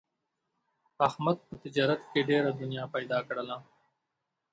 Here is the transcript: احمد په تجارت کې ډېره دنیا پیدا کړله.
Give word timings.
احمد 1.07 1.37
په 1.47 1.53
تجارت 1.63 2.01
کې 2.11 2.19
ډېره 2.29 2.49
دنیا 2.61 2.83
پیدا 2.95 3.19
کړله. 3.27 3.57